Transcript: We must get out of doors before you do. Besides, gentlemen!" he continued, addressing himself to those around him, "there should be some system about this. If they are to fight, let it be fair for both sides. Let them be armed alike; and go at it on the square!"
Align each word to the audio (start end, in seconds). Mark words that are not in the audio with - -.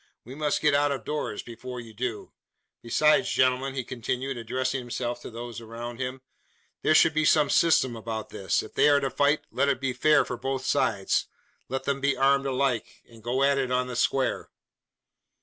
We 0.25 0.33
must 0.33 0.61
get 0.63 0.73
out 0.73 0.91
of 0.91 1.05
doors 1.05 1.43
before 1.43 1.79
you 1.79 1.93
do. 1.93 2.31
Besides, 2.81 3.29
gentlemen!" 3.29 3.75
he 3.75 3.83
continued, 3.83 4.35
addressing 4.35 4.79
himself 4.79 5.21
to 5.21 5.29
those 5.29 5.61
around 5.61 5.99
him, 5.99 6.21
"there 6.81 6.95
should 6.95 7.13
be 7.13 7.23
some 7.23 7.51
system 7.51 7.95
about 7.95 8.29
this. 8.29 8.63
If 8.63 8.73
they 8.73 8.89
are 8.89 8.99
to 8.99 9.11
fight, 9.11 9.41
let 9.51 9.69
it 9.69 9.79
be 9.79 9.93
fair 9.93 10.25
for 10.25 10.37
both 10.37 10.65
sides. 10.65 11.27
Let 11.69 11.83
them 11.83 12.01
be 12.01 12.17
armed 12.17 12.47
alike; 12.47 13.03
and 13.07 13.21
go 13.21 13.43
at 13.43 13.59
it 13.59 13.69
on 13.69 13.85
the 13.85 13.95
square!" 13.95 14.49